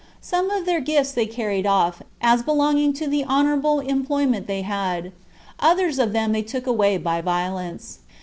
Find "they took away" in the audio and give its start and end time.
6.31-6.97